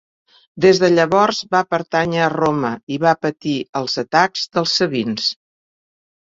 Des 0.63 0.77
de 0.83 0.87
llavors 0.93 1.41
va 1.55 1.61
pertànyer 1.73 2.23
a 2.27 2.29
Roma 2.35 2.71
i 2.95 2.97
va 3.03 3.13
patir 3.27 3.53
els 3.81 3.99
atacs 4.05 4.49
dels 4.59 4.75
sabins. 4.81 5.29